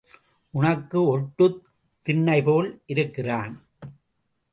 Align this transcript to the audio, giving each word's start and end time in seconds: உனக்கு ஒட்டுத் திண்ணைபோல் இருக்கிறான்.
உனக்கு 0.49 1.03
ஒட்டுத் 1.05 1.61
திண்ணைபோல் 2.05 2.81
இருக்கிறான். 2.85 3.61